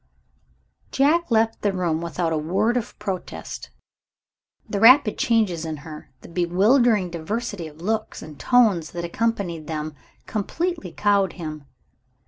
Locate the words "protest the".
2.97-4.79